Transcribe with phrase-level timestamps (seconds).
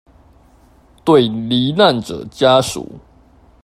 [1.05, 2.87] 對罹難者家屬